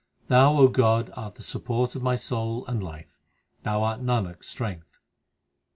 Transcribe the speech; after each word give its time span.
Thou, 0.29 0.57
O 0.57 0.67
God, 0.67 1.11
art 1.15 1.35
the 1.35 1.43
Support 1.43 1.93
of 1.95 2.01
my 2.01 2.15
soul 2.15 2.65
and 2.65 2.83
life; 2.83 3.19
Thou 3.61 3.83
art 3.83 4.01
Nanak 4.01 4.39
s 4.39 4.47
strength. 4.47 4.97